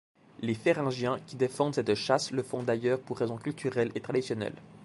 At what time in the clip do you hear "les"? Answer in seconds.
0.41-0.55